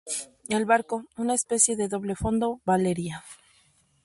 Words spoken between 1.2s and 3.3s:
especie de doble fondo. Valeria.